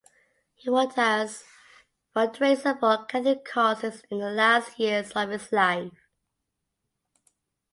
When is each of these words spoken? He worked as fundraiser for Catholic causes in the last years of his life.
He 0.55 0.67
worked 0.67 0.97
as 0.97 1.43
fundraiser 2.15 2.79
for 2.79 3.05
Catholic 3.05 3.45
causes 3.45 4.01
in 4.09 4.17
the 4.17 4.31
last 4.31 4.79
years 4.79 5.11
of 5.11 5.29
his 5.29 5.51
life. 5.51 5.91